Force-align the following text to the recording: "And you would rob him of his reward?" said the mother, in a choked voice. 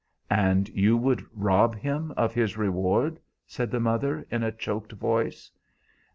"And 0.31 0.67
you 0.69 0.97
would 0.97 1.23
rob 1.31 1.75
him 1.75 2.11
of 2.17 2.33
his 2.33 2.57
reward?" 2.57 3.19
said 3.45 3.69
the 3.69 3.79
mother, 3.79 4.25
in 4.31 4.41
a 4.41 4.51
choked 4.51 4.93
voice. 4.93 5.51